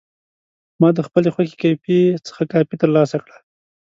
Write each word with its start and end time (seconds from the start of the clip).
ما 0.81 0.89
د 0.97 0.99
خپلې 1.07 1.29
خوښې 1.35 1.55
کیفې 1.61 1.99
څخه 2.27 2.41
کافي 2.51 2.75
ترلاسه 2.81 3.17
کړه. 3.23 3.37